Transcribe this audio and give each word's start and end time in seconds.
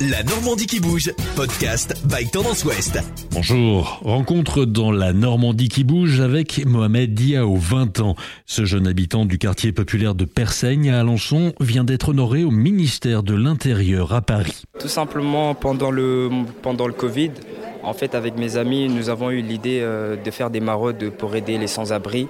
La 0.00 0.22
Normandie 0.22 0.68
qui 0.68 0.78
bouge, 0.78 1.12
podcast 1.34 1.92
by 2.06 2.30
Tendance 2.30 2.64
Ouest. 2.64 3.00
Bonjour, 3.32 3.98
rencontre 4.04 4.64
dans 4.64 4.92
la 4.92 5.12
Normandie 5.12 5.68
qui 5.68 5.82
bouge 5.82 6.20
avec 6.20 6.64
Mohamed 6.64 7.14
Diao, 7.14 7.56
20 7.56 7.98
ans. 7.98 8.14
Ce 8.46 8.64
jeune 8.64 8.86
habitant 8.86 9.24
du 9.24 9.38
quartier 9.38 9.72
populaire 9.72 10.14
de 10.14 10.24
Persaigne 10.24 10.90
à 10.90 11.00
Alençon 11.00 11.52
vient 11.58 11.82
d'être 11.82 12.10
honoré 12.10 12.44
au 12.44 12.52
ministère 12.52 13.24
de 13.24 13.34
l'Intérieur 13.34 14.14
à 14.14 14.22
Paris. 14.22 14.62
Tout 14.78 14.86
simplement 14.86 15.56
pendant 15.56 15.90
le, 15.90 16.28
pendant 16.62 16.86
le 16.86 16.92
Covid, 16.92 17.32
en 17.82 17.92
fait 17.92 18.14
avec 18.14 18.38
mes 18.38 18.56
amis, 18.56 18.88
nous 18.88 19.08
avons 19.08 19.32
eu 19.32 19.42
l'idée 19.42 19.80
euh, 19.82 20.14
de 20.14 20.30
faire 20.30 20.50
des 20.50 20.60
maraudes 20.60 21.10
pour 21.10 21.34
aider 21.34 21.58
les 21.58 21.66
sans-abri. 21.66 22.28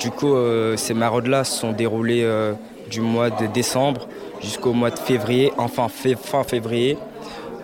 Du 0.00 0.10
coup, 0.10 0.34
euh, 0.34 0.78
ces 0.78 0.94
maraudes-là 0.94 1.44
se 1.44 1.60
sont 1.60 1.72
déroulées 1.72 2.22
euh, 2.22 2.54
du 2.90 3.00
mois 3.00 3.30
de 3.30 3.46
décembre 3.46 4.08
jusqu'au 4.42 4.72
mois 4.72 4.90
de 4.90 4.98
février, 4.98 5.52
enfin 5.58 5.88
fin 5.88 6.44
février. 6.44 6.98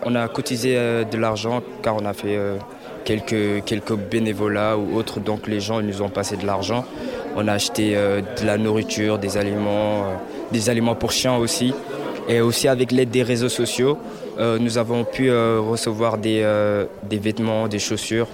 On 0.05 0.15
a 0.15 0.29
cotisé 0.29 0.75
euh, 0.77 1.05
de 1.05 1.19
l'argent 1.19 1.63
car 1.83 1.97
on 1.97 2.05
a 2.07 2.13
fait 2.13 2.37
euh, 2.37 2.57
quelques, 3.05 3.95
bénévolats 4.11 4.77
ou 4.77 4.97
autres, 4.97 5.21
donc 5.21 5.49
les 5.49 5.61
gens 5.61 5.83
nous 5.83 6.03
ont 6.03 6.09
passé 6.09 6.37
de 6.37 6.47
l'argent. 6.47 6.85
On 7.37 7.49
a 7.49 7.53
acheté 7.53 7.97
euh, 7.97 8.21
de 8.21 8.47
la 8.47 8.59
nourriture, 8.59 9.19
des 9.19 9.37
aliments, 9.37 10.05
des 10.53 10.71
aliments 10.71 10.95
pour 10.95 11.13
chiens 11.13 11.37
aussi. 11.37 11.75
Et 12.29 12.41
aussi 12.41 12.69
avec 12.69 12.93
l'aide 12.93 13.11
des 13.11 13.23
réseaux 13.23 13.49
sociaux, 13.49 13.97
nous 14.39 14.77
avons 14.77 15.03
pu 15.03 15.31
recevoir 15.33 16.19
des 16.19 16.45
vêtements, 17.11 17.69
des 17.69 17.79
chaussures 17.79 18.29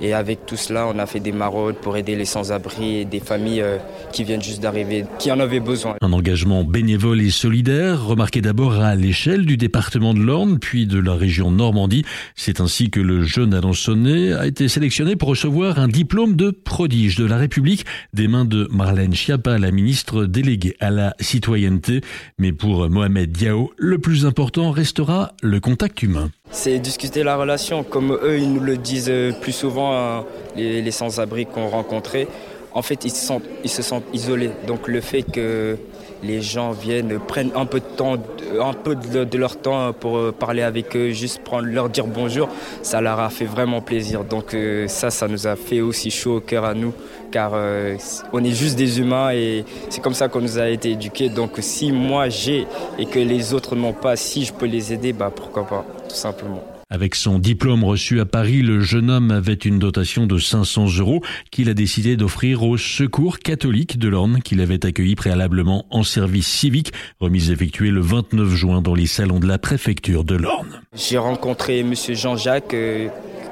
et 0.00 0.12
avec 0.12 0.46
tout 0.46 0.56
cela, 0.56 0.86
on 0.86 0.98
a 0.98 1.06
fait 1.06 1.20
des 1.20 1.32
maraudes 1.32 1.76
pour 1.76 1.96
aider 1.96 2.14
les 2.14 2.24
sans-abri 2.24 2.98
et 2.98 3.04
des 3.04 3.20
familles 3.20 3.62
euh, 3.62 3.78
qui 4.12 4.24
viennent 4.24 4.42
juste 4.42 4.62
d'arriver, 4.62 5.04
qui 5.18 5.30
en 5.32 5.40
avaient 5.40 5.60
besoin. 5.60 5.96
Un 6.00 6.12
engagement 6.12 6.64
bénévole 6.64 7.20
et 7.20 7.30
solidaire, 7.30 8.04
remarqué 8.04 8.40
d'abord 8.40 8.74
à 8.74 8.94
l'échelle 8.94 9.46
du 9.46 9.56
département 9.56 10.14
de 10.14 10.20
l'Orne, 10.20 10.58
puis 10.58 10.86
de 10.86 10.98
la 10.98 11.14
région 11.14 11.50
Normandie. 11.50 12.04
C'est 12.34 12.60
ainsi 12.60 12.90
que 12.90 13.00
le 13.00 13.22
jeune 13.22 13.54
Alençonnet 13.54 14.32
a 14.32 14.46
été 14.46 14.68
sélectionné 14.68 15.16
pour 15.16 15.28
recevoir 15.28 15.78
un 15.78 15.88
diplôme 15.88 16.36
de 16.36 16.50
prodige 16.50 17.16
de 17.16 17.24
la 17.24 17.36
République 17.36 17.84
des 18.12 18.28
mains 18.28 18.44
de 18.44 18.68
Marlène 18.70 19.14
Schiappa, 19.14 19.58
la 19.58 19.70
ministre 19.70 20.24
déléguée 20.24 20.76
à 20.80 20.90
la 20.90 21.14
citoyenneté. 21.20 22.00
Mais 22.38 22.52
pour 22.52 22.88
Mohamed 22.88 23.32
Diao, 23.32 23.72
le 23.76 23.98
plus 23.98 24.26
important 24.26 24.70
restera 24.70 25.34
le 25.42 25.60
contact 25.60 26.02
humain. 26.02 26.30
C'est 26.60 26.80
discuter 26.80 27.22
la 27.22 27.36
relation, 27.36 27.84
comme 27.84 28.18
eux 28.20 28.36
ils 28.36 28.52
nous 28.52 28.58
le 28.60 28.76
disent 28.76 29.12
plus 29.40 29.52
souvent, 29.52 29.96
hein, 29.96 30.24
les, 30.56 30.90
sans-abri 30.90 31.46
qu'on 31.46 31.68
rencontrait. 31.68 32.26
En 32.72 32.82
fait, 32.82 33.04
ils 33.04 33.10
se, 33.10 33.82
sentent, 33.82 34.04
isolés. 34.12 34.50
Donc 34.66 34.88
le 34.88 35.00
fait 35.00 35.22
que 35.22 35.76
les 36.22 36.40
gens 36.40 36.72
viennent, 36.72 37.18
prennent 37.20 37.52
un 37.54 37.66
peu 37.66 37.80
de 37.80 37.84
temps, 37.84 38.16
un 38.60 38.72
peu 38.72 38.94
de, 38.94 39.38
leur 39.38 39.56
temps 39.56 39.92
pour 39.92 40.18
euh, 40.18 40.32
parler 40.32 40.62
avec 40.62 40.96
eux, 40.96 41.10
juste 41.10 41.42
prendre, 41.42 41.66
leur 41.66 41.88
dire 41.88 42.06
bonjour, 42.06 42.48
ça 42.82 43.00
leur 43.00 43.20
a 43.20 43.30
fait 43.30 43.44
vraiment 43.44 43.80
plaisir. 43.80 44.24
Donc 44.24 44.54
euh, 44.54 44.88
ça, 44.88 45.10
ça 45.10 45.28
nous 45.28 45.46
a 45.46 45.56
fait 45.56 45.80
aussi 45.80 46.10
chaud 46.10 46.36
au 46.36 46.40
cœur 46.40 46.64
à 46.64 46.74
nous, 46.74 46.92
car 47.30 47.52
euh, 47.54 47.96
on 48.32 48.42
est 48.44 48.52
juste 48.52 48.76
des 48.76 49.00
humains 49.00 49.30
et 49.32 49.64
c'est 49.90 50.02
comme 50.02 50.14
ça 50.14 50.28
qu'on 50.28 50.40
nous 50.40 50.58
a 50.58 50.68
été 50.68 50.90
éduqués. 50.90 51.28
Donc 51.28 51.52
si 51.60 51.92
moi 51.92 52.28
j'ai 52.28 52.66
et 52.98 53.06
que 53.06 53.18
les 53.18 53.54
autres 53.54 53.76
n'ont 53.76 53.92
pas, 53.92 54.16
si 54.16 54.44
je 54.44 54.52
peux 54.52 54.66
les 54.66 54.92
aider, 54.92 55.12
bah 55.12 55.32
pourquoi 55.34 55.64
pas, 55.64 55.84
tout 56.08 56.16
simplement. 56.16 56.77
Avec 56.90 57.14
son 57.16 57.38
diplôme 57.38 57.84
reçu 57.84 58.18
à 58.18 58.24
Paris, 58.24 58.62
le 58.62 58.80
jeune 58.80 59.10
homme 59.10 59.30
avait 59.30 59.52
une 59.52 59.78
dotation 59.78 60.26
de 60.26 60.38
500 60.38 60.86
euros 60.98 61.20
qu'il 61.50 61.68
a 61.68 61.74
décidé 61.74 62.16
d'offrir 62.16 62.62
au 62.62 62.78
Secours 62.78 63.40
catholique 63.40 63.98
de 63.98 64.08
l'Orne 64.08 64.40
qu'il 64.40 64.62
avait 64.62 64.86
accueilli 64.86 65.14
préalablement 65.14 65.84
en 65.90 66.02
service 66.02 66.46
civique, 66.46 66.94
remise 67.20 67.50
effectuée 67.50 67.90
le 67.90 68.00
29 68.00 68.48
juin 68.54 68.80
dans 68.80 68.94
les 68.94 69.06
salons 69.06 69.38
de 69.38 69.46
la 69.46 69.58
préfecture 69.58 70.24
de 70.24 70.34
l'Orne. 70.34 70.80
J'ai 70.94 71.18
rencontré 71.18 71.82
monsieur 71.82 72.14
Jean-Jacques 72.14 72.72
euh, 72.72 73.08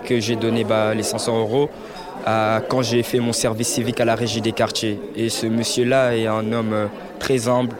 que 0.06 0.18
j'ai 0.18 0.36
donné 0.36 0.64
bah, 0.64 0.94
les 0.94 1.02
500 1.02 1.38
euros 1.38 1.68
quand 2.68 2.82
j'ai 2.82 3.02
fait 3.02 3.20
mon 3.20 3.32
service 3.32 3.68
civique 3.68 4.00
à 4.00 4.04
la 4.04 4.14
régie 4.14 4.40
des 4.40 4.52
quartiers. 4.52 4.98
Et 5.14 5.28
ce 5.28 5.46
monsieur-là 5.46 6.16
est 6.16 6.26
un 6.26 6.52
homme 6.52 6.72
euh, 6.72 6.86
très 7.18 7.48
humble, 7.48 7.76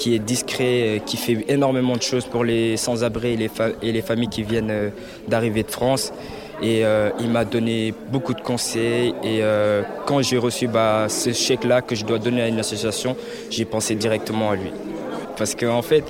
qui 0.00 0.14
est 0.14 0.18
discret, 0.18 0.82
euh, 0.82 0.98
qui 0.98 1.18
fait 1.18 1.44
énormément 1.48 1.94
de 1.94 2.02
choses 2.02 2.24
pour 2.24 2.42
les 2.42 2.78
sans-abri 2.78 3.36
et, 3.82 3.92
les 3.92 4.02
familles 4.02 4.30
qui 4.30 4.42
viennent 4.42 4.70
euh, 4.70 4.88
d'arriver 5.28 5.62
de 5.62 5.70
France. 5.70 6.10
Et 6.62 6.84
euh, 6.84 7.10
il 7.20 7.28
m'a 7.28 7.44
donné 7.44 7.92
beaucoup 8.10 8.32
de 8.32 8.40
conseils. 8.40 9.14
Et 9.22 9.40
quand 10.06 10.20
j'ai 10.20 10.36
reçu 10.36 10.68
bah, 10.68 11.06
ce 11.08 11.32
chèque-là 11.32 11.80
que 11.80 11.94
je 11.94 12.04
dois 12.04 12.18
donner 12.18 12.42
à 12.42 12.48
une 12.48 12.58
association, 12.58 13.16
j'ai 13.48 13.64
pensé 13.64 13.94
directement 13.94 14.50
à 14.50 14.56
lui. 14.56 14.70
Parce 15.38 15.54
qu'en 15.54 15.80
fait, 15.80 16.04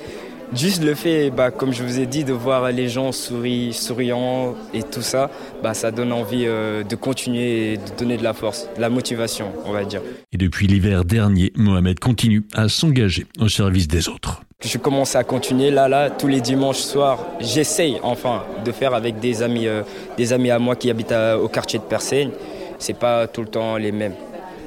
Juste 0.53 0.83
le 0.83 0.95
fait, 0.95 1.29
bah, 1.29 1.49
comme 1.49 1.71
je 1.71 1.81
vous 1.81 1.99
ai 1.99 2.05
dit, 2.05 2.25
de 2.25 2.33
voir 2.33 2.69
les 2.73 2.89
gens 2.89 3.11
souriants 3.13 4.53
et 4.73 4.83
tout 4.83 5.01
ça, 5.01 5.31
bah, 5.63 5.73
ça 5.73 5.91
donne 5.91 6.11
envie 6.11 6.43
euh, 6.45 6.83
de 6.83 6.95
continuer 6.97 7.73
et 7.73 7.77
de 7.77 7.83
donner 7.97 8.17
de 8.17 8.23
la 8.23 8.33
force, 8.33 8.67
de 8.75 8.81
la 8.81 8.89
motivation, 8.89 9.53
on 9.65 9.71
va 9.71 9.85
dire. 9.85 10.01
Et 10.33 10.37
depuis 10.37 10.67
l'hiver 10.67 11.05
dernier, 11.05 11.53
Mohamed 11.55 11.99
continue 11.99 12.43
à 12.53 12.67
s'engager 12.67 13.25
au 13.39 13.47
service 13.47 13.87
des 13.87 14.09
autres. 14.09 14.43
Je 14.61 14.77
commence 14.77 15.15
à 15.15 15.23
continuer 15.23 15.71
là, 15.71 15.87
là, 15.87 16.09
tous 16.09 16.27
les 16.27 16.41
dimanches 16.41 16.81
soirs. 16.81 17.25
J'essaye 17.39 17.97
enfin 18.03 18.43
de 18.65 18.73
faire 18.73 18.93
avec 18.93 19.19
des 19.19 19.43
amis, 19.43 19.67
euh, 19.67 19.83
des 20.17 20.33
amis 20.33 20.51
à 20.51 20.59
moi 20.59 20.75
qui 20.75 20.89
habitent 20.89 21.15
au 21.41 21.47
quartier 21.47 21.79
de 21.79 21.85
Persaigne. 21.85 22.31
C'est 22.77 22.97
pas 22.97 23.25
tout 23.27 23.41
le 23.41 23.47
temps 23.47 23.77
les 23.77 23.93
mêmes. 23.93 24.15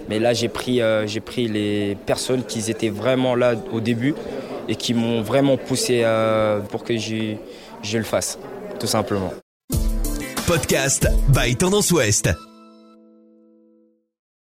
Mais 0.08 0.18
là, 0.18 0.32
j'ai 0.32 0.48
pris, 0.48 0.80
euh, 0.80 1.06
j'ai 1.06 1.20
pris 1.20 1.48
les 1.48 1.96
personnes 2.06 2.42
qui 2.44 2.70
étaient 2.70 2.90
vraiment 2.90 3.34
là 3.34 3.54
au 3.72 3.80
début 3.80 4.14
et 4.68 4.76
qui 4.76 4.94
m'ont 4.94 5.22
vraiment 5.22 5.56
poussé 5.56 6.04
pour 6.70 6.84
que 6.84 6.96
je, 6.96 7.36
je 7.82 7.98
le 7.98 8.04
fasse, 8.04 8.38
tout 8.78 8.86
simplement. 8.86 9.32
Podcast 10.46 11.08
by 11.28 11.56
Tendance 11.56 11.90
Ouest. 11.90 12.28